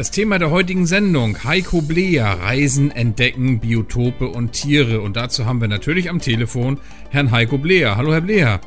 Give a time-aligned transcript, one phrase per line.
[0.00, 5.02] Das Thema der heutigen Sendung, Heiko Bleer, Reisen, Entdecken, Biotope und Tiere.
[5.02, 6.80] Und dazu haben wir natürlich am Telefon
[7.10, 7.98] Herrn Heiko Bleer.
[7.98, 8.60] Hallo, Herr Bleer.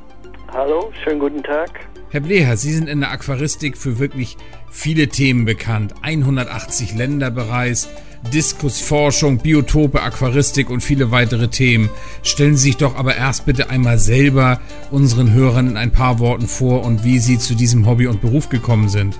[0.49, 1.71] Hallo, schönen guten Tag.
[2.11, 4.37] Herr Bleher, Sie sind in der Aquaristik für wirklich
[4.69, 5.95] viele Themen bekannt.
[6.03, 7.89] 180 Länder bereist,
[8.31, 11.89] Diskus, Forschung, Biotope, Aquaristik und viele weitere Themen.
[12.21, 14.61] Stellen Sie sich doch aber erst bitte einmal selber
[14.91, 18.49] unseren Hörern in ein paar Worten vor und wie Sie zu diesem Hobby und Beruf
[18.49, 19.19] gekommen sind.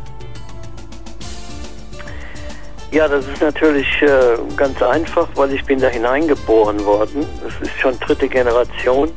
[2.94, 7.26] Ja, das ist natürlich äh, ganz einfach, weil ich bin da hineingeboren worden.
[7.44, 9.12] Das ist schon dritte Generation.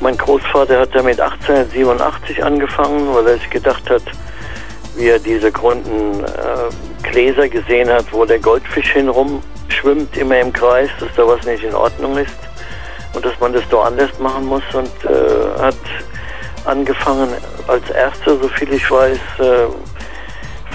[0.00, 4.02] Mein Großvater hat damit 1887 angefangen, weil er sich gedacht hat,
[4.96, 10.52] wie er diese grunden äh, Gläser gesehen hat, wo der Goldfisch hinrum schwimmt, immer im
[10.52, 12.34] Kreis, dass da was nicht in Ordnung ist
[13.14, 15.76] und dass man das doch anders machen muss und äh, hat
[16.64, 17.28] angefangen
[17.68, 19.68] als erster, so viel ich weiß, äh,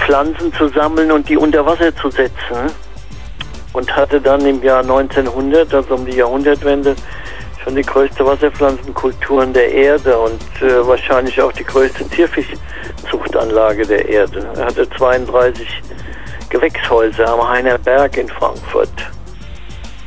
[0.06, 2.72] Pflanzen zu sammeln und die unter Wasser zu setzen
[3.74, 6.96] und hatte dann im Jahr 1900, also um die Jahrhundertwende,
[7.64, 14.48] schon die größte Wasserpflanzenkulturen der Erde und äh, wahrscheinlich auch die größte Tierfischzuchtanlage der Erde.
[14.58, 15.68] Er hatte 32
[16.50, 18.90] Gewächshäuser am Heiner Berg in Frankfurt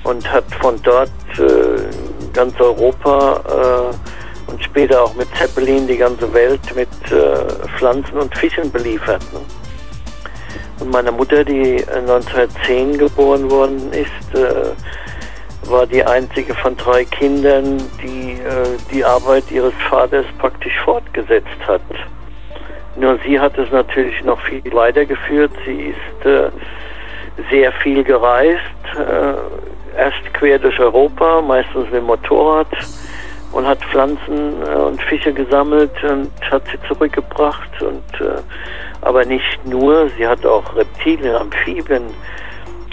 [0.05, 1.81] und hat von dort äh,
[2.34, 8.36] ganz Europa äh, und später auch mit Zeppelin die ganze Welt mit äh, Pflanzen und
[8.36, 9.22] Fischen beliefert.
[9.33, 9.41] Ne?
[10.80, 14.72] Und meine Mutter, die 1910 geboren worden ist, äh,
[15.70, 21.80] war die einzige von drei Kindern, die äh, die Arbeit ihres Vaters praktisch fortgesetzt hat.
[22.97, 25.52] Nur sie hat es natürlich noch viel weitergeführt.
[25.64, 26.50] Sie ist äh,
[27.50, 28.60] sehr viel gereist,
[28.97, 32.69] äh, erst quer durch Europa, meistens mit dem Motorrad
[33.53, 38.41] und hat Pflanzen äh, und Fische gesammelt und hat sie zurückgebracht und äh,
[39.06, 42.03] aber nicht nur, sie hat auch Reptilien, Amphibien,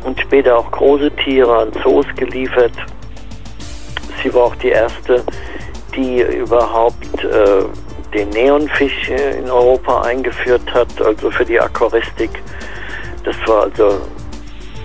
[0.03, 2.73] und später auch große Tiere an Zoos geliefert.
[4.21, 5.23] Sie war auch die erste,
[5.95, 7.63] die überhaupt äh,
[8.13, 12.29] den Neonfisch in Europa eingeführt hat, also für die Aquaristik.
[13.23, 13.99] Das war also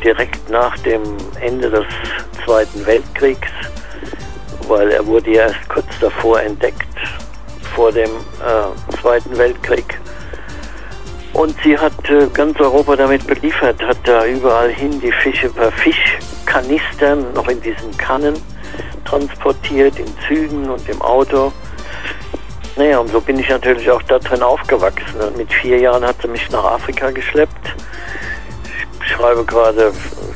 [0.02, 1.02] direkt nach dem
[1.40, 1.84] Ende des
[2.46, 3.50] Zweiten Weltkriegs,
[4.66, 6.86] weil er wurde ja erst kurz davor entdeckt,
[7.74, 9.98] vor dem äh, Zweiten Weltkrieg.
[11.38, 15.70] Und sie hat äh, ganz Europa damit beliefert, hat da überall hin die Fische per
[15.70, 18.34] Fischkanistern, noch in diesen Kannen
[19.04, 21.52] transportiert, in Zügen und im Auto.
[22.74, 25.20] Naja, und so bin ich natürlich auch da drin aufgewachsen.
[25.20, 27.72] Und mit vier Jahren hat sie mich nach Afrika geschleppt.
[29.00, 29.92] Ich schreibe gerade,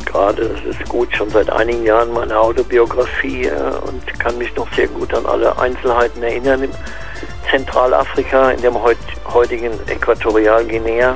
[0.07, 3.57] gerade, das ist gut, schon seit einigen Jahren meine Autobiografie äh,
[3.89, 6.63] und kann mich noch sehr gut an alle Einzelheiten erinnern
[7.51, 8.99] Zentralafrika, in dem heut,
[9.33, 11.15] heutigen Äquatorialguinea,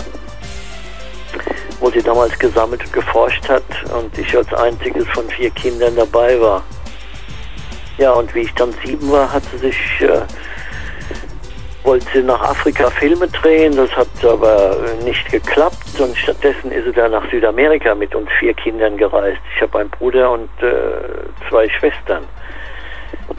[1.80, 6.40] wo sie damals gesammelt und geforscht hat und ich als einziges von vier Kindern dabei
[6.40, 6.62] war.
[7.98, 10.20] Ja, und wie ich dann sieben war, hat sie sich, äh,
[11.82, 16.92] wollte sie nach Afrika Filme drehen, das hat aber nicht geklappt und stattdessen ist sie
[16.92, 19.40] dann nach Südamerika mit uns vier Kindern gereist.
[19.54, 22.24] Ich habe einen Bruder und äh, zwei Schwestern.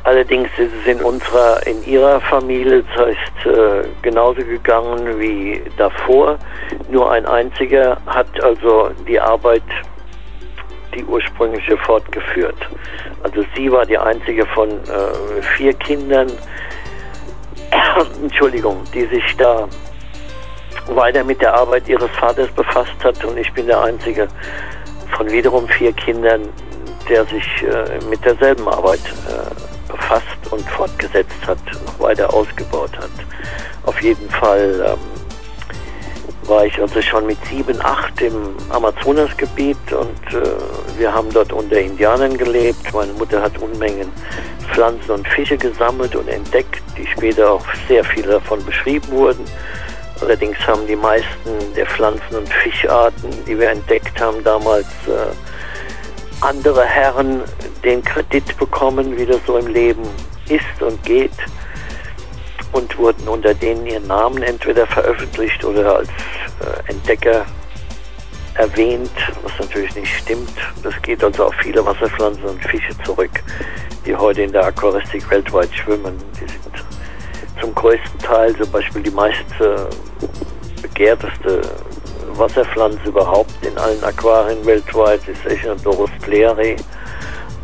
[0.03, 6.37] Allerdings ist es in unserer, in ihrer Familie, das heißt, äh, genauso gegangen wie davor.
[6.89, 9.63] Nur ein einziger hat also die Arbeit,
[10.93, 12.57] die ursprüngliche fortgeführt.
[13.23, 16.31] Also sie war die einzige von äh, vier Kindern,
[18.21, 19.67] Entschuldigung, die sich da
[20.87, 24.27] weiter mit der Arbeit ihres Vaters befasst hat und ich bin der einzige
[25.17, 26.49] von wiederum vier Kindern,
[27.09, 33.09] der sich äh, mit derselben Arbeit äh, befasst und fortgesetzt hat, noch weiter ausgebaut hat.
[33.83, 40.49] Auf jeden Fall ähm, war ich also schon mit sieben, acht im Amazonasgebiet und äh,
[40.97, 42.93] wir haben dort unter Indianern gelebt.
[42.93, 44.11] Meine Mutter hat Unmengen
[44.73, 49.45] Pflanzen und Fische gesammelt und entdeckt, die später auch sehr viele davon beschrieben wurden.
[50.21, 55.31] Allerdings haben die meisten der Pflanzen- und Fischarten, die wir entdeckt haben, damals äh,
[56.41, 57.43] andere Herren
[57.83, 60.03] den Kredit bekommen, wie das so im Leben
[60.49, 61.31] ist und geht
[62.71, 67.45] und wurden unter denen ihren Namen entweder veröffentlicht oder als äh, Entdecker
[68.55, 69.11] erwähnt,
[69.43, 70.53] was natürlich nicht stimmt.
[70.83, 73.31] Das geht also auf viele Wasserpflanzen und Fische zurück,
[74.05, 76.17] die heute in der Aquaristik weltweit schwimmen.
[76.35, 76.85] Die sind
[77.61, 79.45] zum größten Teil zum Beispiel die meist
[80.81, 81.61] begehrteste
[82.37, 86.75] Wasserpflanze überhaupt in allen Aquarien weltweit ist Echinodorus pleare,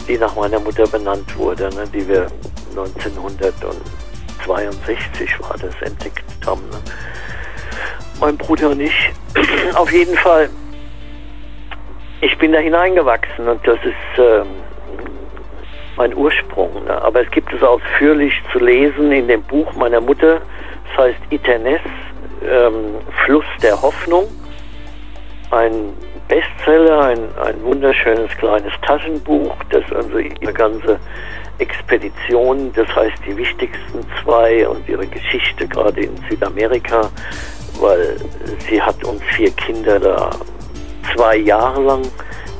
[0.08, 2.28] die nach meiner Mutter benannt wurde, ne, die wir
[2.72, 6.62] 1962 war das entdeckt haben.
[6.70, 6.80] Ne.
[8.20, 9.12] Mein Bruder und ich.
[9.76, 10.50] Auf jeden Fall
[12.44, 14.48] bin da hineingewachsen und das ist ähm,
[15.96, 16.84] mein Ursprung.
[16.84, 17.02] Ne?
[17.02, 20.42] Aber es gibt es ausführlich zu lesen in dem Buch meiner Mutter.
[20.90, 21.80] Das heißt Iternes,
[22.46, 24.26] ähm, Fluss der Hoffnung.
[25.54, 25.94] Ein
[26.28, 31.00] Bestseller, ein, ein wunderschönes kleines Taschenbuch, das also ihre ganze
[31.60, 37.12] Expedition, das heißt die wichtigsten zwei und ihre Geschichte gerade in Südamerika,
[37.80, 38.18] weil
[38.68, 40.32] sie hat uns vier Kinder da
[41.14, 42.02] zwei Jahre lang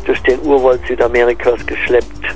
[0.06, 2.28] durch den Urwald Südamerikas geschleppt.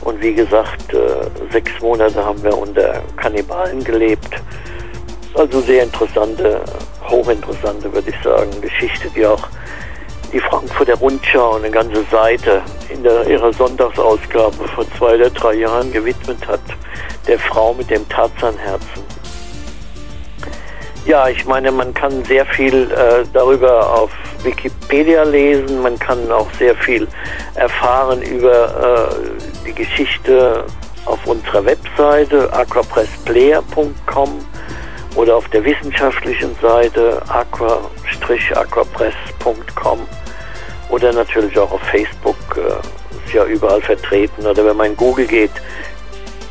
[0.00, 4.30] Und wie gesagt, äh, sechs Monate haben wir unter Kannibalen gelebt.
[5.34, 6.62] Also sehr interessante,
[7.06, 9.46] hochinteressante, würde ich sagen, Geschichte, die auch
[10.32, 15.92] die Frankfurter Rundschau eine ganze Seite in der, ihrer Sonntagsausgabe vor zwei oder drei Jahren
[15.92, 16.60] gewidmet hat,
[17.26, 19.10] der Frau mit dem Tarzanherzen.
[21.06, 24.10] Ja, ich meine, man kann sehr viel äh, darüber auf
[24.42, 27.08] Wikipedia lesen, man kann auch sehr viel
[27.54, 29.14] erfahren über äh,
[29.66, 30.64] die Geschichte
[31.06, 34.44] auf unserer Webseite aquapressplayer.com
[35.16, 40.06] oder auf der wissenschaftlichen Seite aqua-aquapress.com
[40.90, 44.46] oder natürlich auch auf Facebook, äh, ist ja überall vertreten.
[44.46, 45.52] Oder wenn man in Google geht,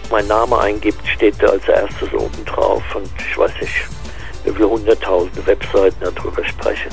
[0.09, 3.73] mein Name eingibt, steht da als erstes oben drauf und ich weiß nicht,
[4.43, 6.89] wie viele hunderttausende Webseiten darüber sprechen.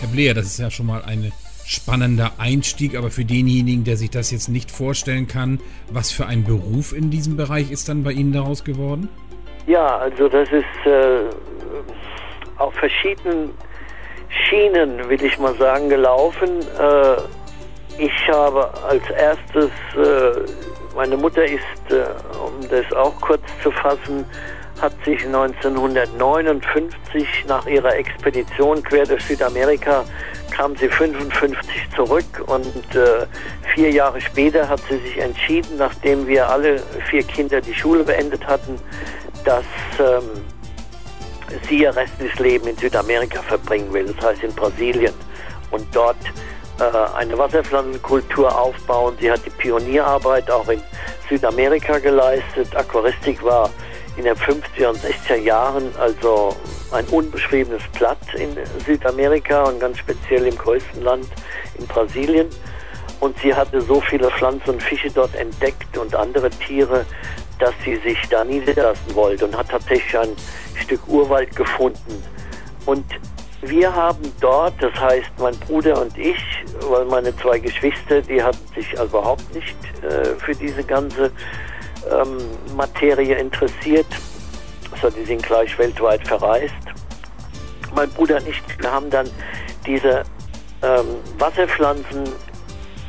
[0.00, 1.32] Herr Bleer, das ist ja schon mal ein
[1.66, 5.60] spannender Einstieg, aber für denjenigen, der sich das jetzt nicht vorstellen kann,
[5.90, 9.10] was für ein Beruf in diesem Bereich ist dann bei Ihnen daraus geworden?
[9.66, 11.24] Ja, also das ist äh,
[12.58, 13.54] auf verschiedenen
[14.28, 16.60] Schienen, will ich mal sagen, gelaufen.
[16.78, 17.16] Äh,
[17.98, 20.32] ich habe als erstes, äh,
[20.94, 22.04] meine Mutter ist, äh,
[22.38, 24.26] um das auch kurz zu fassen,
[24.80, 30.04] hat sich 1959 nach ihrer Expedition quer durch Südamerika
[30.58, 33.26] kam sie 55 zurück und äh,
[33.74, 38.44] vier Jahre später hat sie sich entschieden, nachdem wir alle vier Kinder die Schule beendet
[38.44, 38.74] hatten,
[39.44, 39.64] dass
[40.00, 40.24] ähm,
[41.68, 45.14] sie ihr restliches Leben in Südamerika verbringen will, das heißt in Brasilien
[45.70, 46.16] und dort
[46.78, 49.16] äh, eine Wasserpflanzenkultur aufbauen.
[49.20, 50.82] Sie hat die Pionierarbeit auch in
[51.28, 52.74] Südamerika geleistet.
[52.76, 53.70] Aquaristik war
[54.16, 56.56] in den 50er und 60er Jahren also
[56.92, 61.26] ein unbeschriebenes Blatt in Südamerika und ganz speziell im größten Land
[61.78, 62.48] in Brasilien.
[63.20, 67.04] Und sie hatte so viele Pflanzen und Fische dort entdeckt und andere Tiere,
[67.58, 70.36] dass sie sich da niederlassen wollte und hat tatsächlich ein
[70.74, 72.22] Stück Urwald gefunden.
[72.86, 73.04] Und
[73.62, 76.38] wir haben dort, das heißt mein Bruder und ich,
[76.88, 81.32] weil meine zwei Geschwister, die hatten sich also überhaupt nicht äh, für diese ganze
[82.10, 82.38] ähm,
[82.76, 84.06] Materie interessiert.
[84.92, 86.74] Also die sind gleich weltweit verreist.
[87.94, 89.28] Mein Bruder und ich haben dann
[89.84, 90.22] diese
[90.82, 91.06] ähm,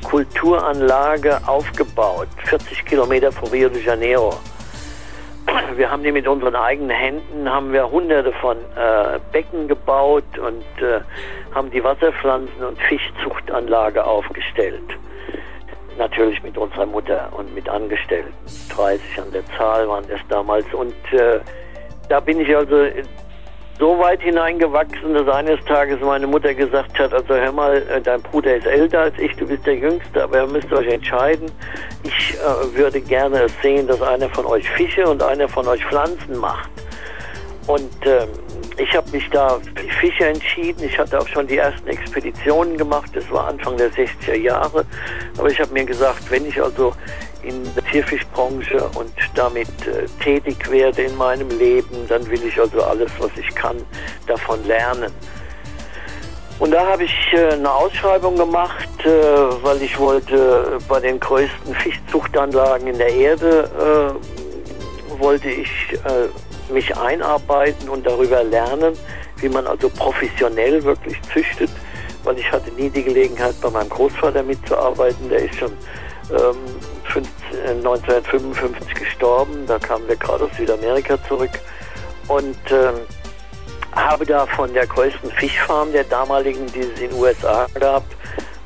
[0.09, 4.33] Wasserpflanzenkulturanlage aufgebaut, 40 Kilometer vor Rio de Janeiro.
[5.75, 10.83] Wir haben die mit unseren eigenen Händen, haben wir hunderte von äh, Becken gebaut und
[10.83, 11.01] äh,
[11.53, 14.83] haben die Wasserpflanzen- und Fischzuchtanlage aufgestellt
[15.97, 18.31] natürlich mit unserer Mutter und mit Angestellten.
[18.73, 20.65] 30 an der Zahl waren es damals.
[20.73, 21.41] Und äh,
[22.07, 22.85] da bin ich also
[23.79, 28.21] so weit hineingewachsen, dass eines Tages meine Mutter gesagt hat, also hör mal, äh, dein
[28.21, 31.49] Bruder ist älter als ich, du bist der Jüngste, aber ihr müsst euch entscheiden.
[32.03, 36.37] Ich äh, würde gerne sehen, dass einer von euch Fische und einer von euch Pflanzen
[36.37, 36.69] macht.
[37.67, 38.27] Und ähm,
[38.77, 40.83] ich habe mich da für die Fische entschieden.
[40.83, 43.11] Ich hatte auch schon die ersten Expeditionen gemacht.
[43.13, 44.85] Das war Anfang der 60er Jahre.
[45.37, 46.93] Aber ich habe mir gesagt, wenn ich also
[47.43, 52.81] in der Tierfischbranche und damit äh, tätig werde in meinem Leben, dann will ich also
[52.83, 53.77] alles, was ich kann,
[54.27, 55.11] davon lernen.
[56.59, 59.09] Und da habe ich äh, eine Ausschreibung gemacht, äh,
[59.63, 66.73] weil ich wollte äh, bei den größten Fischzuchtanlagen in der Erde äh, wollte ich äh,
[66.73, 68.93] mich einarbeiten und darüber lernen,
[69.37, 71.69] wie man also professionell wirklich züchtet,
[72.23, 75.29] weil ich hatte nie die Gelegenheit, bei meinem Großvater mitzuarbeiten.
[75.29, 75.71] Der ist schon
[76.31, 76.78] ähm, 15,
[77.15, 79.65] 1955 gestorben.
[79.67, 81.51] Da kamen wir gerade aus Südamerika zurück
[82.27, 82.95] und ähm,
[83.91, 88.03] habe da von der größten Fischfarm der damaligen, die es in den USA gab,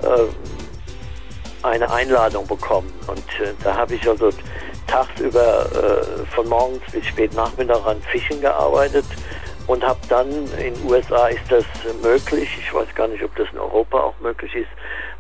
[0.01, 2.91] äh, eine Einladung bekommen.
[3.07, 4.29] Und äh, da habe ich also
[4.87, 9.05] tagsüber äh, von morgens bis spät Nachmittag an Fischen gearbeitet
[9.67, 11.65] und habe dann in den USA ist das
[12.01, 12.49] möglich.
[12.59, 14.69] Ich weiß gar nicht, ob das in Europa auch möglich ist.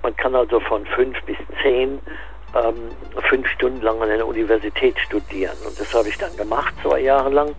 [0.01, 1.99] Man kann also von fünf bis zehn
[2.55, 2.75] ähm,
[3.29, 5.55] fünf Stunden lang an einer Universität studieren.
[5.65, 7.55] Und das habe ich dann gemacht, zwei Jahre lang,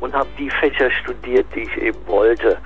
[0.00, 2.58] und habe die Fächer studiert, die ich eben wollte.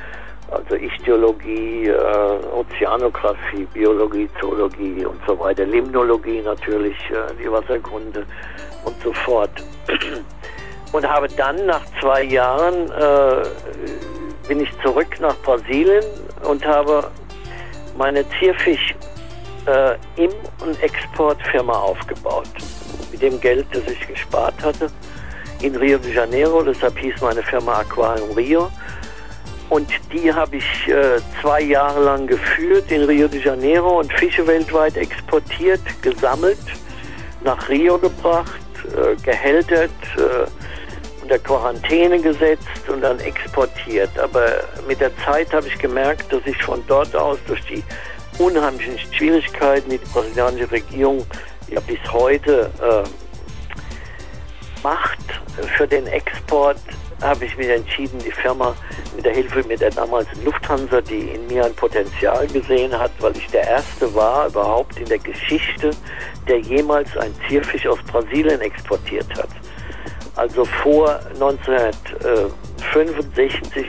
[0.50, 8.24] also Ichthyologie, äh, Ozeanographie, Biologie, Zoologie und so weiter, Limnologie natürlich, äh, die Wasserkunde
[8.84, 9.50] und so fort.
[10.92, 13.42] Und habe dann nach zwei Jahren äh,
[14.48, 16.04] bin ich zurück nach Brasilien
[16.44, 17.10] und habe
[17.98, 18.94] meine Zierfisch
[19.66, 20.30] äh, Im-
[20.66, 22.48] und Exportfirma aufgebaut.
[23.12, 24.90] Mit dem Geld, das ich gespart hatte
[25.62, 26.62] in Rio de Janeiro.
[26.62, 28.70] Deshalb hieß meine Firma Aquarium Rio.
[29.68, 34.46] Und die habe ich äh, zwei Jahre lang geführt in Rio de Janeiro und Fische
[34.46, 36.58] weltweit exportiert, gesammelt,
[37.42, 40.46] nach Rio gebracht, äh, gehältert, äh,
[41.22, 44.16] unter Quarantäne gesetzt und dann exportiert.
[44.20, 44.46] Aber
[44.86, 47.82] mit der Zeit habe ich gemerkt, dass ich von dort aus durch die
[48.38, 51.26] unheimlichen Schwierigkeiten, die die brasilianische Regierung
[51.68, 53.08] ja bis heute äh,
[54.82, 55.18] macht
[55.76, 56.78] für den Export,
[57.22, 58.74] habe ich mich entschieden, die Firma
[59.14, 63.36] mit der Hilfe mit der damaligen Lufthansa, die in mir ein Potenzial gesehen hat, weil
[63.36, 65.90] ich der Erste war überhaupt in der Geschichte,
[66.46, 69.48] der jemals ein Zierfisch aus Brasilien exportiert hat.
[70.36, 73.86] Also vor 1965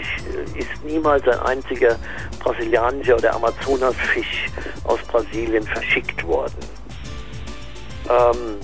[0.55, 1.97] ist niemals ein einziger
[2.39, 4.45] brasilianischer oder Amazonasfisch
[4.85, 6.55] aus Brasilien verschickt worden.
[8.09, 8.55] Ähm,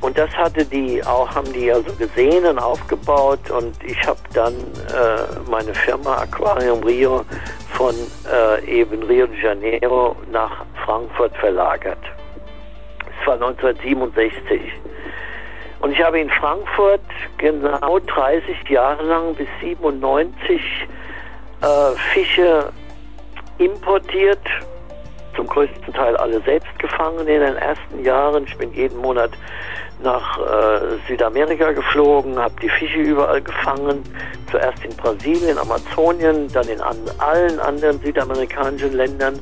[0.00, 4.54] und das hatte die auch, haben die also gesehen und aufgebaut und ich habe dann
[4.54, 7.24] äh, meine Firma Aquarium Rio
[7.72, 7.94] von
[8.30, 11.98] äh, eben Rio de Janeiro nach Frankfurt verlagert.
[13.20, 14.60] Es war 1967.
[15.82, 17.00] Und ich habe in Frankfurt
[17.38, 20.60] genau 30 Jahre lang bis 97
[21.60, 21.66] äh,
[22.14, 22.72] Fische
[23.58, 24.38] importiert,
[25.34, 28.44] zum größten Teil alle selbst gefangen in den ersten Jahren.
[28.44, 29.32] Ich bin jeden Monat
[30.02, 34.02] nach äh, Südamerika geflogen, habe die Fische überall gefangen.
[34.50, 39.38] Zuerst in Brasilien, Amazonien, dann in an, allen anderen südamerikanischen Ländern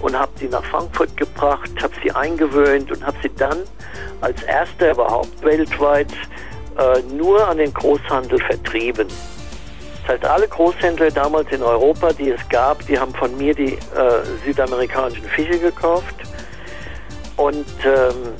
[0.00, 3.58] und habe sie nach Frankfurt gebracht, habe sie eingewöhnt und habe sie dann
[4.20, 6.12] als erster überhaupt weltweit
[6.78, 9.08] äh, nur an den Großhandel vertrieben.
[10.02, 13.72] Das heißt, alle Großhändler damals in Europa, die es gab, die haben von mir die
[13.72, 13.78] äh,
[14.44, 16.14] südamerikanischen Fische gekauft
[17.36, 18.34] und ähm,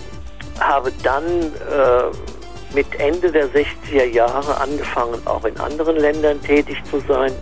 [0.61, 7.01] habe dann äh, mit Ende der 60er Jahre angefangen, auch in anderen Ländern tätig zu
[7.01, 7.33] sein.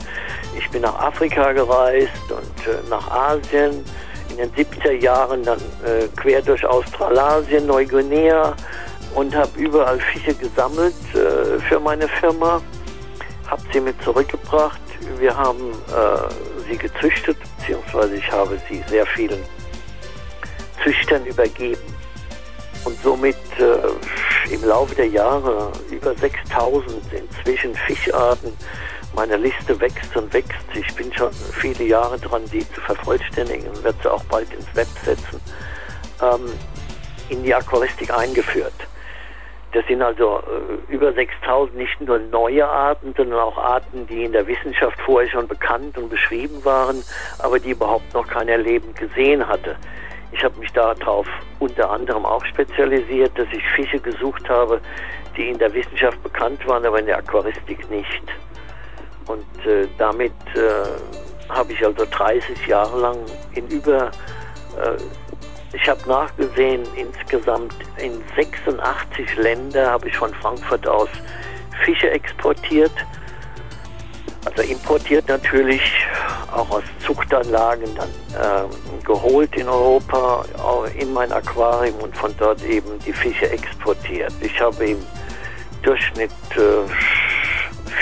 [0.57, 3.85] Ich bin nach Afrika gereist und äh, nach Asien.
[4.31, 8.54] In den 70er Jahren dann äh, quer durch Australasien, Neuguinea
[9.14, 12.61] und habe überall Fische gesammelt äh, für meine Firma.
[13.47, 14.81] Habe sie mit zurückgebracht.
[15.19, 19.42] Wir haben äh, sie gezüchtet, beziehungsweise ich habe sie sehr vielen
[20.83, 21.92] Züchtern übergeben
[22.85, 28.53] und somit äh, im Laufe der Jahre über 6000 inzwischen Fischarten.
[29.15, 30.65] Meine Liste wächst und wächst.
[30.75, 34.75] Ich bin schon viele Jahre dran, die zu vervollständigen und werde sie auch bald ins
[34.75, 35.41] Web setzen,
[36.23, 36.53] ähm,
[37.29, 38.73] in die Aquaristik eingeführt.
[39.73, 44.33] Das sind also äh, über 6000 nicht nur neue Arten, sondern auch Arten, die in
[44.33, 47.03] der Wissenschaft vorher schon bekannt und beschrieben waren,
[47.39, 49.77] aber die überhaupt noch keiner lebend gesehen hatte.
[50.33, 51.27] Ich habe mich darauf
[51.59, 54.81] unter anderem auch spezialisiert, dass ich Fische gesucht habe,
[55.37, 58.23] die in der Wissenschaft bekannt waren, aber in der Aquaristik nicht.
[59.27, 63.19] Und äh, damit äh, habe ich also 30 Jahre lang
[63.55, 64.11] in über,
[64.79, 64.97] äh,
[65.75, 71.09] ich habe nachgesehen, insgesamt in 86 Länder habe ich von Frankfurt aus
[71.85, 72.93] Fische exportiert.
[74.45, 75.83] Also importiert natürlich,
[76.51, 78.09] auch aus Zuchtanlagen dann
[78.69, 80.45] äh, geholt in Europa,
[80.99, 84.33] in mein Aquarium und von dort eben die Fische exportiert.
[84.41, 85.07] Ich habe im
[85.83, 86.89] Durchschnitt äh,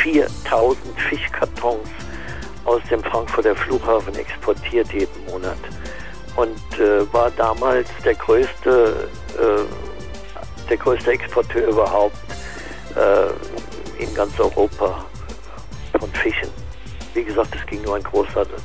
[0.02, 0.78] 4000
[1.08, 1.88] Fischkartons
[2.64, 5.58] aus dem Frankfurter Flughafen exportiert jeden Monat
[6.36, 12.16] und äh, war damals der größte, äh, der größte Exporteur überhaupt
[12.96, 15.04] äh, in ganz Europa
[16.00, 16.48] von Fischen.
[17.14, 18.56] Wie gesagt, es ging nur ein Großhandel.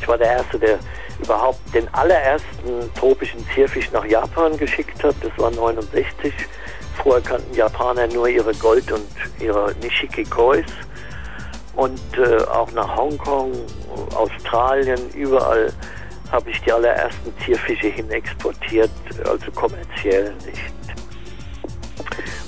[0.00, 0.78] Ich war der Erste, der
[1.22, 5.14] überhaupt den allerersten tropischen Zierfisch nach Japan geschickt hat.
[5.20, 6.32] Das war 69.
[7.02, 9.06] Vorher kannten Japaner nur ihre Gold- und
[9.38, 10.64] ihre Nishiki-Kois.
[11.76, 13.52] Und äh, auch nach Hongkong,
[14.14, 15.72] Australien, überall
[16.30, 18.90] habe ich die allerersten Zierfische hin exportiert,
[19.24, 20.72] also kommerziell nicht.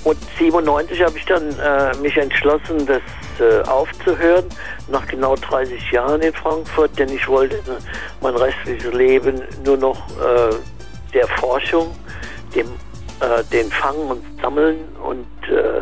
[0.03, 3.01] Und 97 habe ich dann äh, mich entschlossen, das
[3.39, 4.45] äh, aufzuhören,
[4.87, 7.59] nach genau 30 Jahren in Frankfurt, denn ich wollte
[8.21, 10.55] mein restliches Leben nur noch äh,
[11.13, 11.95] der Forschung,
[12.55, 12.67] dem,
[13.19, 15.81] äh, den Fangen und Sammeln und äh,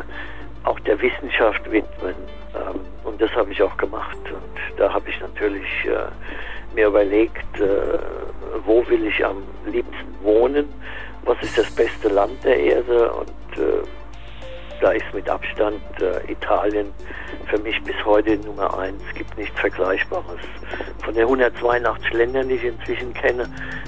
[0.64, 2.16] auch der Wissenschaft widmen.
[2.56, 4.18] Ähm, und das habe ich auch gemacht.
[4.26, 8.00] Und da habe ich natürlich äh, mir überlegt, äh,
[8.66, 10.68] wo will ich am liebsten wohnen,
[11.24, 13.81] was ist das beste Land der Erde und äh,
[14.82, 16.92] da ist mit Abstand äh, Italien
[17.48, 19.02] für mich bis heute Nummer eins.
[19.10, 20.40] Es gibt nichts Vergleichbares.
[21.04, 23.48] Von den 182 Ländern, die ich inzwischen kenne,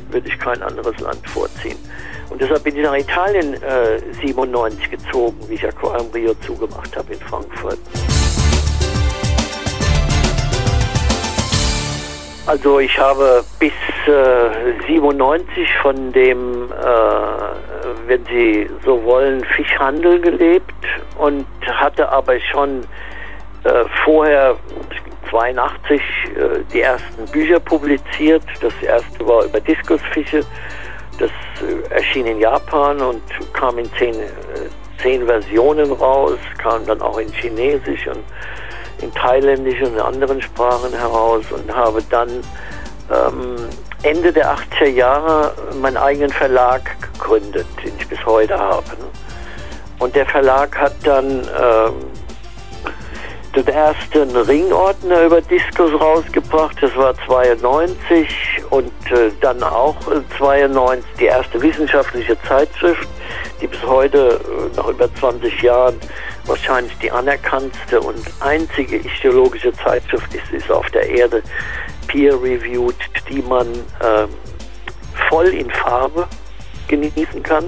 [0.09, 1.77] würde ich kein anderes Land vorziehen.
[2.29, 7.13] Und deshalb bin ich nach Italien äh, 97 gezogen, wie ich Aquarium Rio zugemacht habe
[7.13, 7.79] in Frankfurt.
[12.45, 13.71] Also ich habe bis
[14.05, 14.50] äh,
[14.88, 17.72] 97 von dem, äh,
[18.07, 20.74] wenn Sie so wollen, Fischhandel gelebt
[21.17, 22.81] und hatte aber schon
[23.63, 24.55] äh, vorher
[25.29, 28.43] 82 äh, die ersten Bücher publiziert.
[28.62, 30.45] Das erste war über Diskusfische.
[31.19, 31.31] Das
[31.62, 33.22] äh, erschien in Japan und
[33.53, 34.27] kam in zehn, äh,
[35.01, 38.24] zehn Versionen raus, kam dann auch in Chinesisch und
[39.01, 42.29] in thailändischen und anderen Sprachen heraus und habe dann
[43.12, 43.55] ähm,
[44.03, 46.81] Ende der 80er Jahre meinen eigenen Verlag
[47.13, 48.89] gegründet, den ich bis heute habe.
[48.89, 49.05] Ne?
[50.00, 51.93] Und der Verlag hat dann ähm,
[53.55, 58.27] den ersten Ringordner über Diskus rausgebracht, das war 92
[58.72, 59.95] und äh, dann auch
[60.38, 63.07] 92 die erste wissenschaftliche Zeitschrift,
[63.62, 65.95] die bis heute äh, nach über 20 Jahren
[66.45, 71.41] wahrscheinlich die anerkannteste und einzige ichthyologische Zeitschrift ist, ist auf der Erde
[72.13, 72.96] peer-reviewed,
[73.29, 74.27] die man äh,
[75.29, 76.27] voll in Farbe
[76.88, 77.65] genießen kann.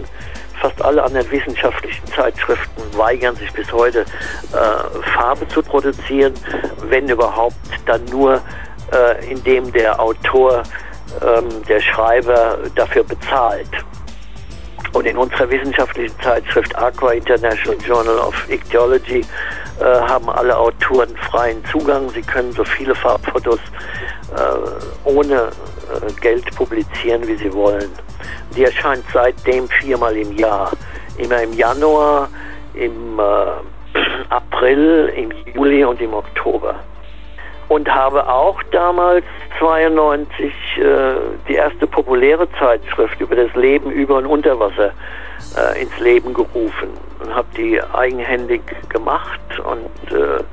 [0.61, 6.33] Fast alle anderen wissenschaftlichen Zeitschriften weigern sich bis heute, äh, Farbe zu produzieren,
[6.87, 7.55] wenn überhaupt
[7.87, 8.41] dann nur,
[8.93, 10.63] äh, indem der Autor,
[11.21, 13.69] ähm, der Schreiber dafür bezahlt.
[14.95, 19.25] Und in unserer wissenschaftlichen Zeitschrift Aqua International Journal of Ichthyology
[19.81, 22.09] äh, haben alle Autoren freien Zugang.
[22.11, 23.59] Sie können so viele Farbfotos
[24.33, 27.89] äh, ohne äh, Geld publizieren, wie sie wollen.
[28.55, 30.71] Die erscheint seitdem viermal im Jahr.
[31.17, 32.29] Immer im Januar,
[32.73, 36.73] im äh, April, im Juli und im Oktober
[37.67, 39.25] und habe auch damals
[39.59, 40.45] 92
[40.77, 40.83] äh,
[41.47, 44.91] die erste populäre Zeitschrift über das Leben über und unter Wasser
[45.57, 46.89] äh, ins Leben gerufen
[47.23, 50.43] und habe die eigenhändig gemacht und äh,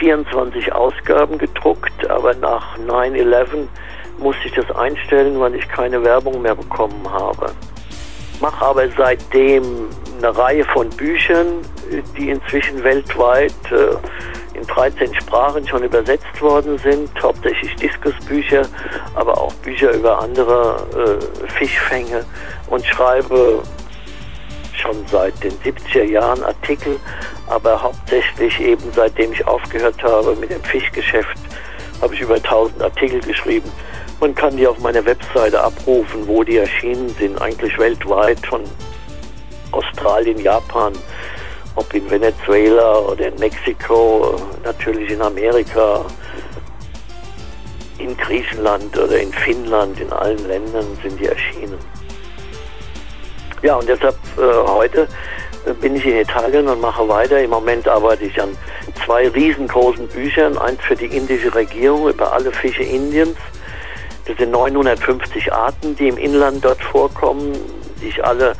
[0.00, 3.68] 24 Ausgaben gedruckt, aber nach 9-11
[4.18, 7.52] musste ich das einstellen, weil ich keine Werbung mehr bekommen habe.
[8.40, 11.62] Mache aber seitdem eine Reihe von Büchern,
[12.16, 13.94] die inzwischen weltweit äh,
[14.54, 18.62] in 13 Sprachen schon übersetzt worden sind, hauptsächlich Diskusbücher,
[19.14, 22.24] aber auch Bücher über andere äh, Fischfänge
[22.68, 23.62] und schreibe
[24.72, 26.98] schon seit den 70er Jahren Artikel,
[27.48, 31.38] aber hauptsächlich eben seitdem ich aufgehört habe mit dem Fischgeschäft,
[32.00, 33.70] habe ich über 1000 Artikel geschrieben.
[34.20, 38.62] Man kann die auf meiner Webseite abrufen, wo die erschienen sind, eigentlich weltweit von
[39.72, 40.92] Australien, Japan,
[41.76, 46.04] ob in Venezuela oder in Mexiko, natürlich in Amerika,
[47.98, 51.78] in Griechenland oder in Finnland, in allen Ländern sind die erschienen.
[53.62, 55.08] Ja, und deshalb äh, heute
[55.66, 57.40] äh, bin ich in Italien und mache weiter.
[57.40, 58.56] Im Moment arbeite ich an
[59.04, 60.58] zwei riesengroßen Büchern.
[60.58, 63.36] Eins für die indische Regierung über alle Fische Indiens.
[64.26, 67.52] Das sind 950 Arten, die im Inland dort vorkommen,
[68.02, 68.52] die ich alle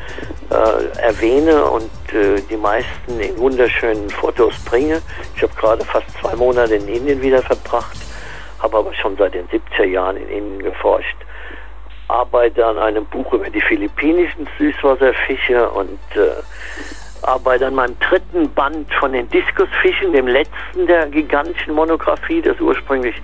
[0.50, 5.03] äh, erwähne und äh, die meisten in wunderschönen Fotos bringe.
[5.37, 7.96] Ich habe gerade fast zwei Monate in Indien wieder verbracht,
[8.61, 11.16] habe aber schon seit den 70er Jahren in Indien geforscht.
[12.09, 16.42] Arbeite an einem Buch über die philippinischen Süßwasserfische und äh,
[17.26, 23.14] arbeite an meinem dritten Band von den Diskusfischen, dem letzten der gigantischen Monographie, das ursprünglich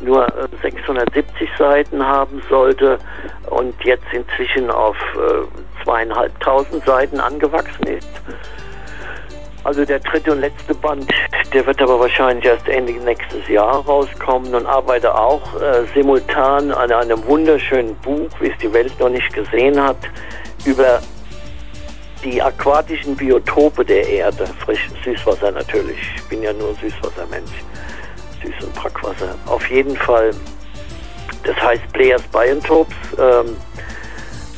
[0.00, 0.26] nur
[0.62, 2.98] 670 äh, Seiten haben sollte
[3.50, 8.08] und jetzt inzwischen auf äh, zweieinhalbtausend Seiten angewachsen ist.
[9.62, 11.12] Also der dritte und letzte Band,
[11.52, 16.90] der wird aber wahrscheinlich erst Ende nächstes Jahr rauskommen und arbeite auch äh, simultan an
[16.90, 19.98] einem wunderschönen Buch, wie es die Welt noch nicht gesehen hat,
[20.64, 21.00] über
[22.24, 25.98] die aquatischen Biotope der Erde, frisch Süßwasser natürlich.
[26.16, 27.50] Ich bin ja nur Süßwassermensch.
[28.42, 29.34] Süß- und Brackwasser.
[29.46, 30.30] Auf jeden Fall,
[31.44, 33.56] das heißt Players Biotopes, ähm,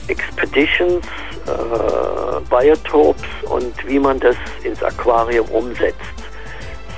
[0.09, 1.05] Expeditions,
[1.47, 5.97] äh, Biotopes und wie man das ins Aquarium umsetzt.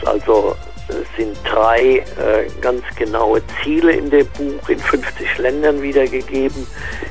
[0.05, 0.74] Also es
[1.17, 6.67] sind drei äh, ganz genaue Ziele in dem Buch in 50 Ländern wiedergegeben,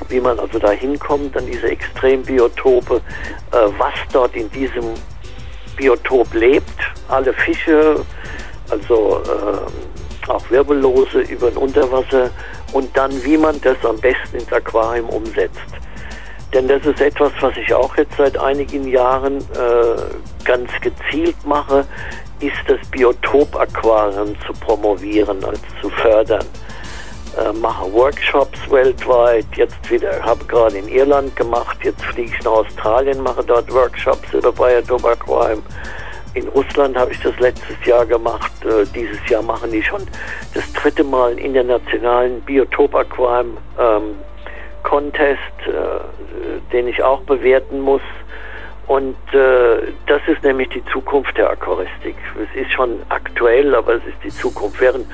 [0.10, 4.94] wie man also da hinkommt an diese Extrembiotope, äh, was dort in diesem
[5.76, 8.06] Biotop lebt, alle Fische,
[8.70, 12.30] also äh, auch Wirbellose über ein Unterwasser
[12.74, 15.60] und dann, wie man das am besten ins Aquarium umsetzt.
[16.54, 21.86] Denn das ist etwas, was ich auch jetzt seit einigen Jahren äh, ganz gezielt mache,
[22.48, 26.46] ist das Biotop-Aquarium zu promovieren und zu fördern.
[27.38, 32.52] Äh, mache Workshops weltweit, jetzt wieder, habe gerade in Irland gemacht, jetzt fliege ich nach
[32.52, 35.64] Australien, mache dort Workshops über Biotop Aquarium.
[36.36, 38.52] In Russland habe ich das letztes Jahr gemacht.
[38.66, 40.02] Äh, dieses Jahr machen die schon
[40.54, 44.16] das dritte Mal einen internationalen Biotop Aquarium ähm,
[44.84, 48.02] Contest, äh, den ich auch bewerten muss.
[48.88, 52.16] Und äh, das ist nämlich die Zukunft der Aquaristik.
[52.36, 54.82] Es ist schon aktuell, aber es ist die Zukunft.
[54.82, 55.08] Während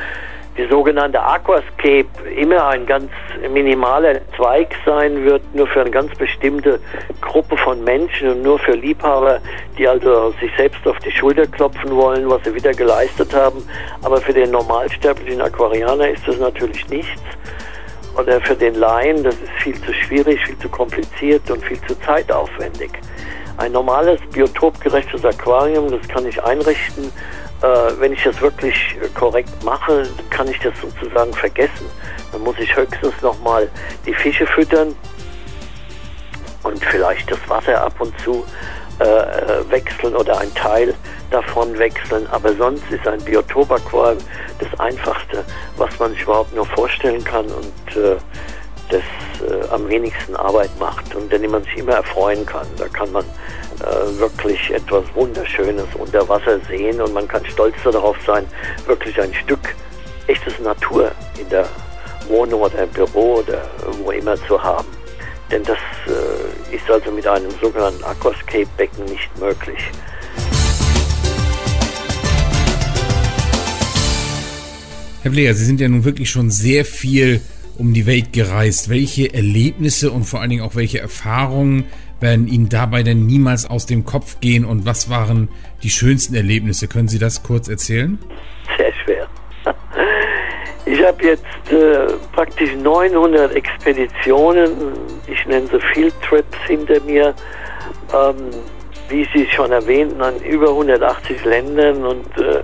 [0.58, 3.10] die sogenannte Aquascape immer ein ganz
[3.54, 6.80] minimaler Zweig sein wird, nur für eine ganz bestimmte
[7.22, 9.40] Gruppe von Menschen und nur für Liebhaber,
[9.78, 13.64] die also sich selbst auf die Schulter klopfen wollen, was sie wieder geleistet haben.
[14.02, 17.22] Aber für den normalsterblichen Aquarianer ist das natürlich nichts
[18.18, 21.98] oder für den Laien, das ist viel zu schwierig, viel zu kompliziert und viel zu
[22.02, 22.92] zeitaufwendig.
[23.60, 27.12] Ein normales biotopgerechtes Aquarium, das kann ich einrichten.
[27.62, 27.68] Äh,
[28.00, 31.86] wenn ich das wirklich korrekt mache, kann ich das sozusagen vergessen.
[32.32, 33.68] Dann muss ich höchstens nochmal
[34.06, 34.96] die Fische füttern
[36.64, 38.46] und vielleicht das Wasser ab und zu
[39.02, 40.96] äh, äh, wechseln oder ein Teil
[41.30, 42.28] davon wechseln.
[42.32, 44.24] Aber sonst ist ein Biotopaquarium
[44.60, 45.44] das Einfachste,
[45.76, 48.16] was man sich überhaupt nur vorstellen kann und äh,
[48.90, 49.02] das
[49.48, 52.68] äh, am wenigsten Arbeit macht und an dem man sich immer erfreuen kann.
[52.78, 58.18] Da kann man äh, wirklich etwas Wunderschönes unter Wasser sehen und man kann stolz darauf
[58.26, 58.46] sein,
[58.86, 59.76] wirklich ein Stück
[60.28, 61.68] echtes Natur in der
[62.28, 63.64] Wohnung oder im Büro oder
[64.04, 64.88] wo immer zu haben.
[65.52, 69.80] Denn das äh, ist also mit einem sogenannten Aquascape-Becken nicht möglich.
[75.22, 77.42] Herr Bleer, Sie sind ja nun wirklich schon sehr viel
[77.80, 78.90] um die Welt gereist.
[78.90, 81.86] Welche Erlebnisse und vor allen Dingen auch welche Erfahrungen
[82.20, 85.50] werden Ihnen dabei denn niemals aus dem Kopf gehen und was waren
[85.84, 86.88] die schönsten Erlebnisse?
[86.88, 88.20] Können Sie das kurz erzählen?
[88.78, 89.28] Sehr schwer.
[90.86, 94.72] Ich habe jetzt äh, praktisch 900 Expeditionen,
[95.28, 97.36] ich nenne sie Field Trips hinter mir,
[98.12, 98.36] ähm,
[99.08, 102.64] wie Sie schon erwähnten, an über 180 Ländern und äh,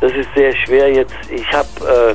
[0.00, 1.16] das ist sehr schwer jetzt.
[1.30, 2.14] Ich habe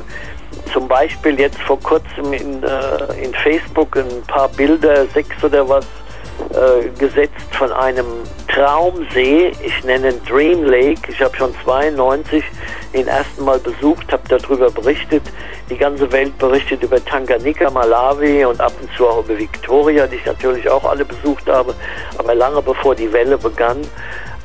[0.72, 5.86] zum Beispiel jetzt vor kurzem in, äh, in Facebook ein paar Bilder, sechs oder was,
[6.50, 8.06] äh, gesetzt von einem
[8.48, 9.52] Traumsee.
[9.62, 11.00] Ich nenne ihn Dream Lake.
[11.08, 12.42] Ich habe schon 92
[12.92, 15.22] den ersten Mal besucht, habe darüber berichtet.
[15.68, 20.16] Die ganze Welt berichtet über Tanganyika, Malawi und ab und zu auch über Victoria, die
[20.16, 21.74] ich natürlich auch alle besucht habe,
[22.18, 23.78] aber lange bevor die Welle begann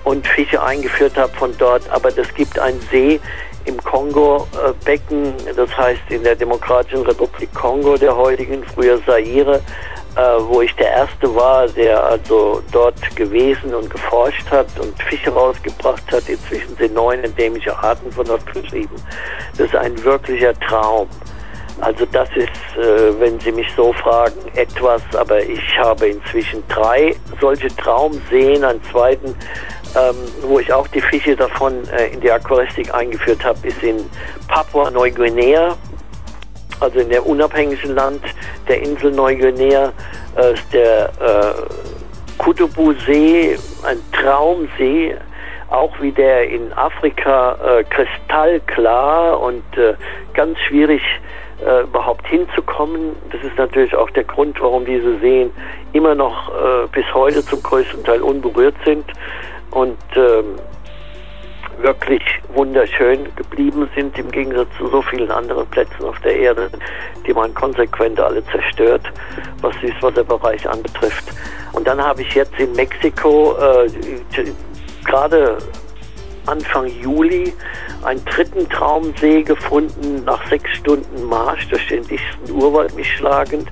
[0.03, 1.89] und Fische eingeführt habe von dort.
[1.89, 3.19] Aber es gibt einen See
[3.65, 9.61] im Kongo-Becken, das heißt in der Demokratischen Republik Kongo der heutigen, früher Zaire,
[10.15, 15.31] äh, wo ich der Erste war, der also dort gewesen und geforscht hat und Fische
[15.31, 16.29] rausgebracht hat.
[16.29, 18.95] Inzwischen sind neun endemische Arten von dort beschrieben.
[19.57, 21.07] Das ist ein wirklicher Traum.
[21.81, 27.13] Also das ist, äh, wenn Sie mich so fragen, etwas, aber ich habe inzwischen drei
[27.41, 29.35] solche Traumseen, einen zweiten,
[29.95, 33.97] ähm, wo ich auch die Fische davon äh, in die Aquaristik eingeführt habe, ist in
[34.47, 35.75] Papua-Neuguinea
[36.79, 38.21] also in dem unabhängigen Land
[38.67, 39.93] der Insel Neuguinea,
[40.37, 45.15] äh, ist der äh, Kutubu-See ein Traumsee,
[45.69, 49.93] auch wie der in Afrika äh, kristallklar und äh,
[50.33, 51.01] ganz schwierig
[51.65, 53.15] äh, überhaupt hinzukommen.
[53.31, 55.51] Das ist natürlich auch der Grund, warum diese Seen
[55.93, 59.05] immer noch äh, bis heute zum größten Teil unberührt sind.
[59.71, 60.55] Und ähm,
[61.81, 62.21] wirklich
[62.53, 66.69] wunderschön geblieben sind, im Gegensatz zu so vielen anderen Plätzen auf der Erde,
[67.27, 69.11] die man konsequent alle zerstört,
[69.61, 71.25] was Süßwasserbereich anbetrifft.
[71.73, 73.89] Und dann habe ich jetzt in Mexiko äh,
[75.05, 75.57] gerade
[76.47, 77.53] Anfang Juli
[78.03, 83.67] einen dritten Traumsee gefunden, nach sechs Stunden Marsch durch den dichten Urwald mich schlagend.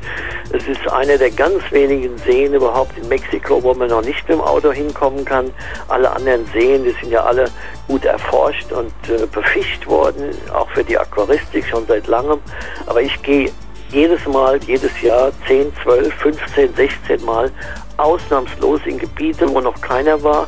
[0.52, 4.38] Es ist einer der ganz wenigen Seen überhaupt in Mexiko, wo man noch nicht mit
[4.38, 5.52] dem Auto hinkommen kann.
[5.88, 7.46] Alle anderen Seen, die sind ja alle
[7.88, 12.40] gut erforscht und äh, befischt worden, auch für die Aquaristik schon seit langem.
[12.88, 13.52] Aber ich gehe
[13.90, 17.52] jedes Mal, jedes Jahr 10, 12, 15, 16 Mal
[17.98, 20.48] ausnahmslos in Gebiete, wo noch keiner war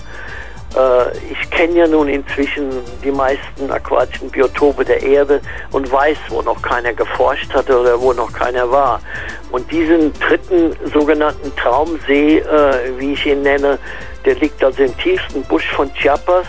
[1.31, 2.69] ich kenne ja nun inzwischen
[3.03, 5.39] die meisten aquatischen Biotope der Erde
[5.71, 8.99] und weiß, wo noch keiner geforscht hatte oder wo noch keiner war.
[9.51, 13.79] Und diesen dritten sogenannten Traumsee, äh, wie ich ihn nenne,
[14.25, 16.47] der liegt also im tiefsten Busch von Chiapas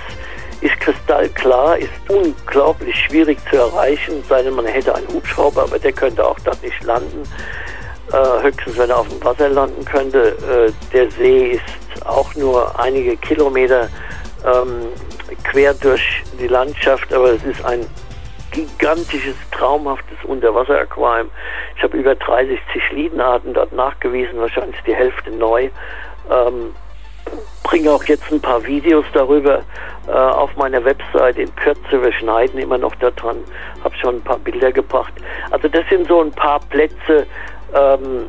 [0.61, 5.93] ist kristallklar, ist unglaublich schwierig zu erreichen, sei denn man hätte einen Hubschrauber, aber der
[5.93, 7.23] könnte auch dort nicht landen.
[8.13, 10.37] Äh, höchstens, wenn er auf dem Wasser landen könnte.
[10.49, 13.89] Äh, der See ist auch nur einige Kilometer
[14.47, 14.89] ähm,
[15.45, 17.87] quer durch die Landschaft, aber es ist ein
[18.53, 21.31] gigantisches, traumhaftes Unterwasseraquarium.
[21.77, 25.69] Ich habe über 30 Zichlidenarten dort nachgewiesen, wahrscheinlich die Hälfte neu.
[26.31, 26.75] Ähm,
[27.65, 29.63] bringe auch jetzt ein paar Videos darüber
[30.07, 32.03] äh, auf meiner Website in Kürze.
[32.03, 33.39] Wir schneiden immer noch daran.
[33.83, 35.13] Habe schon ein paar Bilder gebracht.
[35.51, 37.27] Also das sind so ein paar Plätze.
[37.75, 38.27] Ähm,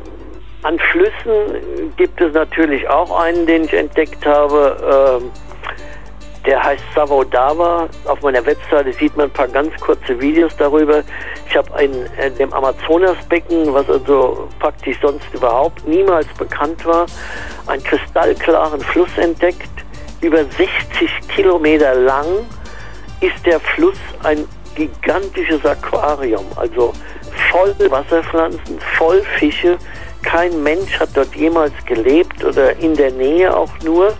[0.62, 5.20] an Flüssen gibt es natürlich auch einen, den ich entdeckt habe.
[5.22, 5.30] Ähm,
[6.46, 7.88] der heißt Savodava.
[8.06, 11.02] Auf meiner Webseite sieht man ein paar ganz kurze Videos darüber.
[11.48, 17.06] Ich habe in äh, dem Amazonasbecken, was also praktisch sonst überhaupt niemals bekannt war,
[17.66, 19.68] einen kristallklaren Fluss entdeckt.
[20.20, 22.26] Über 60 Kilometer lang
[23.20, 26.92] ist der Fluss ein gigantisches Aquarium, also
[27.50, 29.76] voll Wasserpflanzen, voll Fische.
[30.22, 34.12] Kein Mensch hat dort jemals gelebt oder in der Nähe auch nur.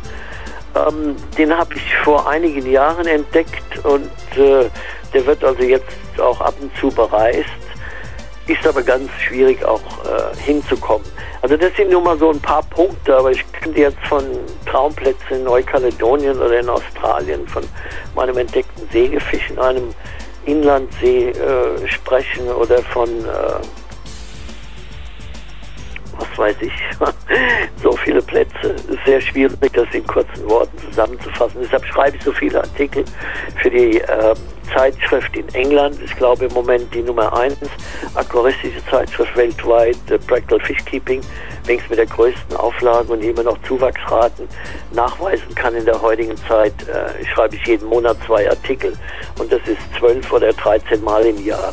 [0.75, 4.69] Ähm, den habe ich vor einigen Jahren entdeckt und äh,
[5.13, 5.87] der wird also jetzt
[6.19, 7.49] auch ab und zu bereist.
[8.47, 11.07] Ist aber ganz schwierig auch äh, hinzukommen.
[11.43, 14.25] Also das sind nur mal so ein paar Punkte, aber ich könnte jetzt von
[14.67, 17.63] Traumplätzen in Neukaledonien oder in Australien, von
[18.15, 19.95] meinem entdeckten Sägefisch in einem
[20.47, 23.78] Inlandsee äh, sprechen oder von äh,
[26.19, 26.73] was weiß ich,
[27.83, 28.75] so viele Plätze.
[29.07, 31.61] Sehr schwierig, das in kurzen Worten zusammenzufassen.
[31.63, 33.05] Deshalb schreibe ich so viele Artikel
[33.63, 34.35] für die äh,
[34.75, 35.99] Zeitschrift in England.
[36.05, 37.57] Ich glaube im Moment die Nummer eins
[38.15, 41.21] aquaristische Zeitschrift weltweit, äh, Practical Fishkeeping,
[41.67, 44.49] längst mit der größten Auflage und immer noch Zuwachsraten
[44.93, 46.75] nachweisen kann in der heutigen Zeit.
[46.89, 48.93] Äh, schreibe ich jeden Monat zwei Artikel
[49.39, 51.73] und das ist zwölf oder dreizehn Mal im Jahr.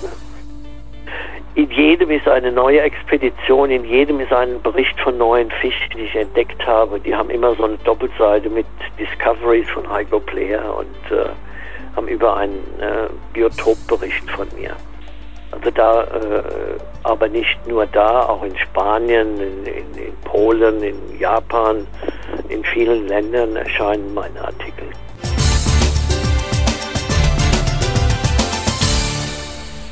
[1.56, 6.02] In jedem ist eine neue Expedition, in jedem ist ein Bericht von neuen Fischen, die
[6.02, 7.00] ich entdeckt habe.
[7.00, 8.66] Die haben immer so eine Doppelseite mit
[9.00, 11.30] Discoveries von Heiko Player und äh,
[11.96, 14.76] haben über einen äh, Biotopbericht von mir.
[15.52, 16.44] Also da, äh,
[17.04, 21.88] aber nicht nur da, auch in Spanien, in, in, in Polen, in Japan,
[22.50, 24.88] in vielen Ländern erscheinen meine Artikel.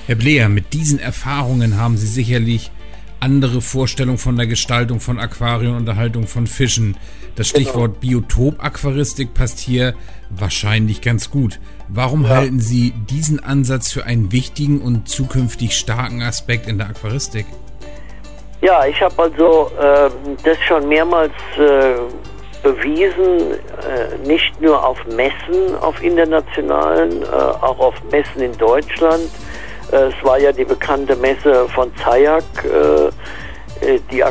[0.06, 2.72] Herr Bleer, mit diesen Erfahrungen haben Sie sicherlich
[3.22, 6.98] andere Vorstellungen von der Gestaltung von Aquarien und Erhaltung von Fischen.
[7.38, 7.64] Das genau.
[7.64, 8.20] Stichwort genau.
[8.20, 9.94] Biotop-Aquaristik passt hier
[10.30, 11.62] wahrscheinlich ganz gut.
[11.88, 12.32] Warum ja.
[12.32, 17.46] halten Sie diesen Ansatz für einen wichtigen und zukünftig starken Aspekt in der Aquaristik?
[18.62, 20.10] Ja, ich habe also äh,
[20.44, 21.94] das schon mehrmals äh,
[22.62, 29.30] bewiesen, äh, nicht nur auf Messen, auf internationalen, äh, auch auf Messen in Deutschland
[29.94, 33.08] es war ja die bekannte Messe von Zayak, äh,
[33.86, 34.24] äh, die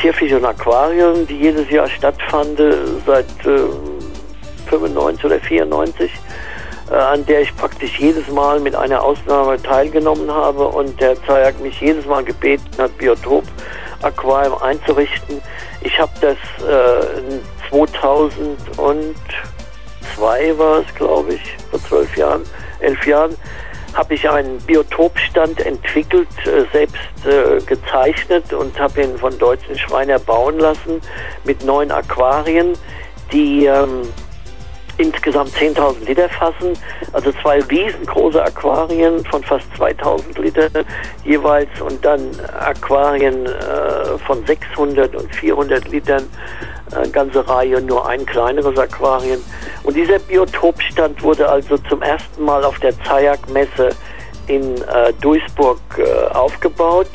[0.00, 2.60] Zierfisch und Aquarien, die jedes Jahr stattfand,
[3.06, 3.26] seit
[4.68, 6.10] 95 oder 94
[6.90, 11.80] an der ich praktisch jedes Mal mit einer Ausnahme teilgenommen habe und der Zayak mich
[11.80, 13.44] jedes Mal gebeten hat, Biotop
[14.02, 15.40] Aquarium einzurichten.
[15.82, 17.38] Ich habe das äh,
[17.70, 22.42] 2002 war es, glaube ich, vor zwölf Jahren,
[22.80, 23.36] elf Jahren,
[23.94, 30.18] habe ich einen Biotopstand entwickelt, äh, selbst äh, gezeichnet und habe ihn von deutschen Schreiner
[30.18, 31.00] bauen lassen
[31.44, 32.72] mit neun Aquarien,
[33.32, 34.02] die ähm,
[35.00, 36.72] insgesamt 10.000 Liter fassen.
[37.12, 40.68] Also zwei riesengroße Aquarien von fast 2.000 Liter
[41.24, 42.20] jeweils und dann
[42.58, 46.24] Aquarien äh, von 600 und 400 Litern,
[47.12, 49.42] ganze Reihe, nur ein kleineres Aquarien.
[49.82, 53.90] Und dieser Biotopstand wurde also zum ersten Mal auf der Zayak-Messe
[54.46, 57.10] in äh, Duisburg äh, aufgebaut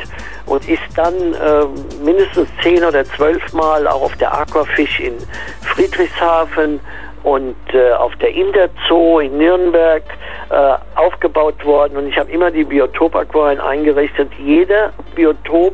[0.45, 1.65] und ist dann äh,
[2.03, 5.17] mindestens zehn oder zwölf Mal auch auf der Aquafisch in
[5.61, 6.79] Friedrichshafen
[7.23, 10.03] und äh, auf der Interzoo in Nürnberg
[10.49, 14.31] äh, aufgebaut worden und ich habe immer die Biotop-Aquarien eingerichtet.
[14.37, 15.73] Jeder Biotop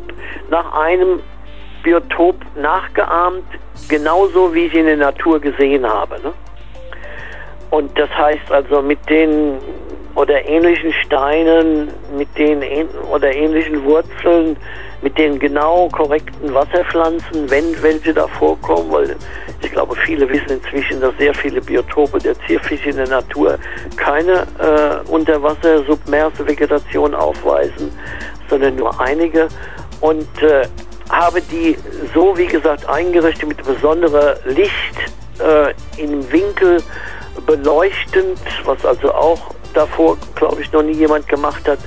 [0.49, 1.19] nach einem
[1.83, 3.45] Biotop nachgeahmt,
[3.87, 6.19] genauso wie ich ihn in der Natur gesehen habe.
[6.21, 6.33] Ne?
[7.71, 9.57] Und das heißt also mit den
[10.15, 12.61] oder ähnlichen Steinen, mit den
[13.11, 14.57] oder ähnlichen Wurzeln,
[15.01, 19.15] mit den genau korrekten Wasserpflanzen, wenn welche da vorkommen, weil
[19.61, 23.57] ich glaube, viele wissen inzwischen, dass sehr viele Biotope der Zierfische in der Natur
[23.95, 27.91] keine äh, Unterwasser-submerse Vegetation aufweisen,
[28.49, 29.47] sondern nur einige.
[30.01, 30.63] Und äh,
[31.11, 31.77] habe die
[32.13, 34.95] so, wie gesagt, eingerichtet mit besonderer Licht
[35.39, 36.81] äh, im Winkel
[37.45, 41.79] beleuchtend, was also auch davor, glaube ich, noch nie jemand gemacht hat.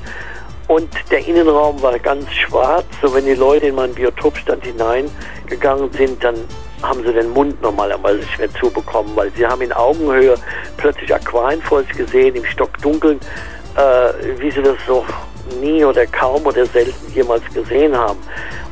[0.68, 2.86] Und der Innenraum war ganz schwarz.
[3.02, 6.36] So wenn die Leute in meinen Biotopstand hineingegangen sind, dann
[6.82, 10.36] haben sie den Mund normalerweise nicht mehr zubekommen, weil sie haben in Augenhöhe
[10.76, 13.20] plötzlich Aquarien vor sich gesehen, im Stockdunkeln,
[13.76, 15.04] äh, wie sie das so
[15.60, 18.18] nie oder kaum oder selten jemals gesehen haben.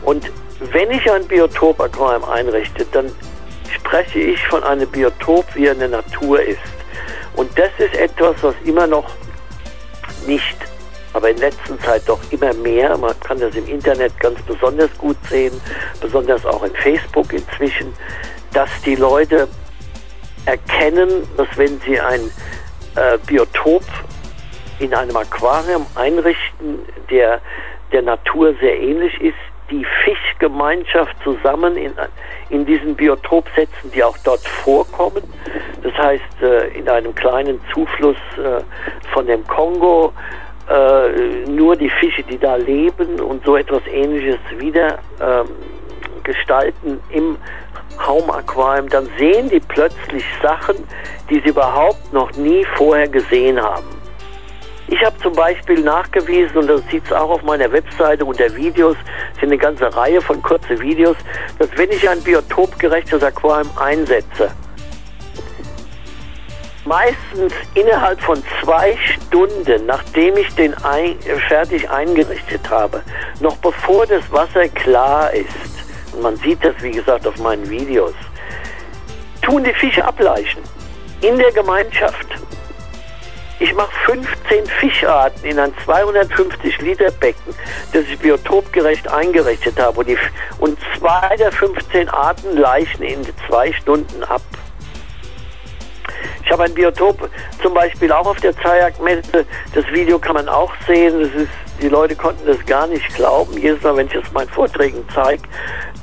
[0.04, 0.30] Und
[0.70, 3.10] wenn ich ein Biotop-Aquarium einrichte, dann
[3.74, 6.60] spreche ich von einem Biotop, wie er in der Natur ist.
[7.34, 9.10] Und das ist etwas, was immer noch
[10.26, 10.56] nicht,
[11.14, 15.16] aber in letzter Zeit doch immer mehr, man kann das im Internet ganz besonders gut
[15.28, 15.60] sehen,
[16.00, 17.92] besonders auch in Facebook inzwischen,
[18.52, 19.48] dass die Leute
[20.46, 22.30] erkennen, dass wenn sie ein
[22.96, 23.84] äh, Biotop
[24.78, 27.40] in einem Aquarium einrichten, der
[27.92, 29.36] der Natur sehr ähnlich ist,
[29.72, 31.92] die Fischgemeinschaft zusammen in,
[32.50, 35.22] in diesen Biotop setzen, die auch dort vorkommen.
[35.82, 38.62] Das heißt, äh, in einem kleinen Zufluss äh,
[39.12, 40.12] von dem Kongo
[40.68, 45.48] äh, nur die Fische, die da leben und so etwas ähnliches wieder ähm,
[46.22, 47.36] gestalten im
[48.06, 50.76] Raumaquarium, dann sehen die plötzlich Sachen,
[51.30, 54.01] die sie überhaupt noch nie vorher gesehen haben.
[54.88, 58.96] Ich habe zum Beispiel nachgewiesen, und das sieht es auch auf meiner Webseite unter Videos,
[59.40, 61.16] sind eine ganze Reihe von kurzen Videos,
[61.58, 64.50] dass wenn ich ein biotopgerechtes Aquarium einsetze,
[66.84, 71.16] meistens innerhalb von zwei Stunden, nachdem ich den ein,
[71.48, 73.02] fertig eingerichtet habe,
[73.40, 75.48] noch bevor das Wasser klar ist,
[76.12, 78.14] und man sieht das wie gesagt auf meinen Videos,
[79.42, 80.62] tun die Fische ableichen
[81.20, 82.26] in der Gemeinschaft.
[83.58, 87.54] Ich mache 15 Fischarten in ein 250 Liter Becken,
[87.92, 90.00] das ich biotopgerecht eingerichtet habe.
[90.00, 90.18] Und, die,
[90.58, 94.42] und zwei der 15 Arten leichen in zwei Stunden ab.
[96.44, 97.30] Ich habe ein Biotop
[97.62, 99.46] zum Beispiel auch auf der Zayak-Messe.
[99.74, 101.20] Das Video kann man auch sehen.
[101.20, 103.56] Das ist, die Leute konnten das gar nicht glauben.
[103.56, 105.42] Jedes Mal, wenn ich es meinen Vorträgen zeige,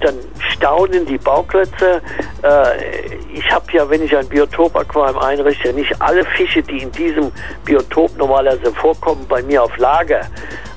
[0.02, 0.16] dann
[0.54, 2.02] staunen die Bauklötze.
[2.44, 7.32] Äh, ich habe ja, wenn ich ein Biotop-Aquarium einrichte, nicht alle Fische, die in diesem
[7.66, 10.22] Biotop normalerweise vorkommen, bei mir auf Lager.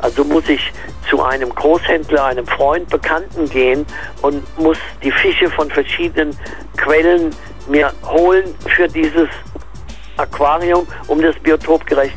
[0.00, 0.72] Also muss ich
[1.08, 3.86] zu einem Großhändler, einem Freund, Bekannten gehen
[4.22, 6.36] und muss die Fische von verschiedenen
[6.76, 7.34] Quellen
[7.68, 9.28] mir holen für dieses
[10.16, 12.16] Aquarium, um das biotopgerecht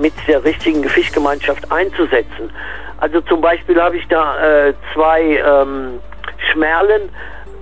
[0.00, 2.50] mit der richtigen Fischgemeinschaft einzusetzen.
[2.98, 6.00] Also zum Beispiel habe ich da äh, zwei ähm,
[6.52, 7.10] Schmerlen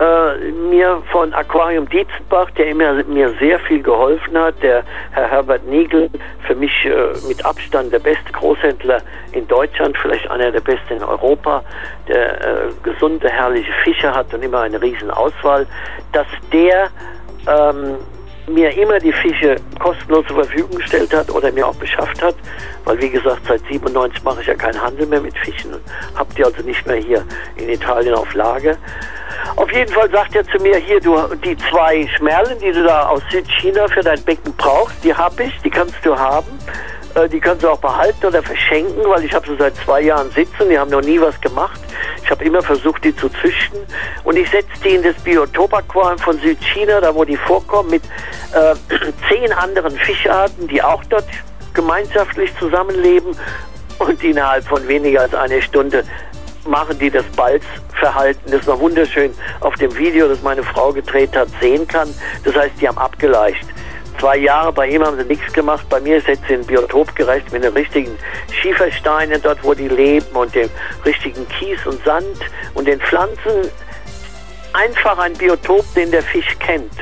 [0.00, 5.66] äh, mir von Aquarium Dietzenbach, der immer, mir sehr viel geholfen hat, der Herr Herbert
[5.66, 6.08] Niegel,
[6.46, 11.02] für mich äh, mit Abstand der beste Großhändler in Deutschland, vielleicht einer der besten in
[11.02, 11.64] Europa,
[12.06, 15.66] der äh, gesunde, herrliche Fische hat und immer eine riesen Auswahl,
[16.12, 16.88] dass der
[17.48, 17.96] ähm,
[18.48, 22.34] mir immer die Fische kostenlos zur Verfügung gestellt hat oder mir auch beschafft hat,
[22.84, 25.74] weil wie gesagt, seit 97 mache ich ja keinen Handel mehr mit Fischen
[26.14, 27.24] habe die also nicht mehr hier
[27.56, 28.76] in Italien auf Lager.
[29.56, 33.08] Auf jeden Fall sagt er zu mir, hier, du, die zwei Schmerlen, die du da
[33.08, 36.46] aus Südchina für dein Becken brauchst, die habe ich, die kannst du haben.
[37.14, 40.30] Äh, die kannst du auch behalten oder verschenken, weil ich habe sie seit zwei Jahren
[40.30, 41.80] sitzen, die haben noch nie was gemacht.
[42.22, 43.80] Ich habe immer versucht, die zu züchten.
[44.24, 48.02] Und ich setze die in das Biotop-Aquarium von Südchina, da wo die vorkommen, mit
[48.52, 48.74] äh,
[49.28, 51.26] zehn anderen Fischarten, die auch dort
[51.74, 53.36] gemeinschaftlich zusammenleben.
[53.98, 56.04] Und innerhalb von weniger als einer Stunde
[56.66, 61.48] machen die das Balzverhalten, das man wunderschön auf dem Video, das meine Frau gedreht hat,
[61.60, 62.08] sehen kann.
[62.44, 63.66] Das heißt, die haben abgeleicht
[64.18, 64.72] zwei Jahre.
[64.72, 65.86] Bei ihm haben sie nichts gemacht.
[65.88, 68.16] Bei mir ist jetzt ein Biotop gerecht mit den richtigen
[68.50, 70.68] Schiefersteinen dort, wo die leben und dem
[71.04, 72.38] richtigen Kies und Sand
[72.74, 73.70] und den Pflanzen.
[74.72, 76.92] Einfach ein Biotop, den der Fisch kennt.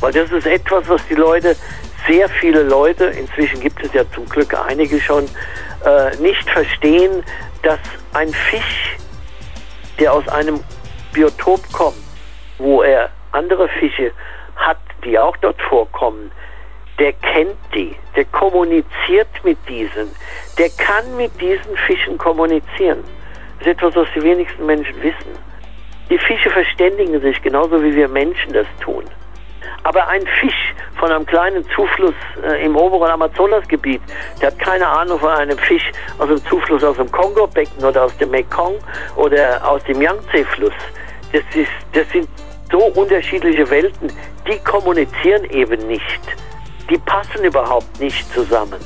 [0.00, 1.56] Weil das ist etwas, was die Leute,
[2.06, 5.24] sehr viele Leute, inzwischen gibt es ja zum Glück einige schon,
[5.84, 7.22] äh, nicht verstehen,
[7.62, 7.78] dass
[8.14, 8.96] ein Fisch,
[9.98, 10.60] der aus einem
[11.12, 11.96] Biotop kommt,
[12.58, 14.12] wo er andere Fische
[14.56, 16.30] hat, die auch dort vorkommen,
[16.98, 20.10] der kennt die, der kommuniziert mit diesen,
[20.58, 23.04] der kann mit diesen Fischen kommunizieren.
[23.58, 25.48] Das ist etwas, was die wenigsten Menschen wissen.
[26.10, 29.04] Die Fische verständigen sich genauso wie wir Menschen das tun.
[29.84, 34.00] Aber ein Fisch von einem kleinen Zufluss äh, im oberen Amazonasgebiet,
[34.40, 38.16] der hat keine Ahnung von einem Fisch aus dem Zufluss aus dem Kongo-Becken oder aus
[38.16, 38.78] dem Mekong
[39.16, 40.72] oder aus dem Yangtze-Fluss.
[41.32, 41.42] Das,
[41.92, 42.28] das sind
[42.70, 44.12] so unterschiedliche Welten,
[44.46, 46.20] die kommunizieren eben nicht.
[46.90, 48.80] Die passen überhaupt nicht zusammen.